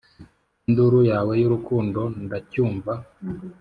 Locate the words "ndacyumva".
2.25-2.93